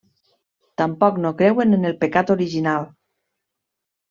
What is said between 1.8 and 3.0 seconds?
el pecat original.